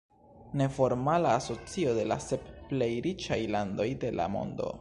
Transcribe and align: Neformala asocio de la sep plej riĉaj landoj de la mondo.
Neformala 0.61 1.33
asocio 1.41 1.93
de 1.99 2.07
la 2.13 2.19
sep 2.31 2.49
plej 2.73 2.91
riĉaj 3.09 3.41
landoj 3.57 3.91
de 4.07 4.15
la 4.21 4.31
mondo. 4.39 4.77